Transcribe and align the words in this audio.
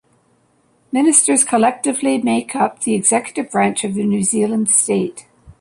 Ministers 0.91 1.43
collectively 1.43 2.17
make 2.19 2.55
up 2.55 2.79
the 2.81 2.95
executive 2.95 3.51
branch 3.51 3.83
of 3.83 3.93
the 3.93 4.03
New 4.03 4.23
Zealand 4.23 4.71
state. 4.71 5.27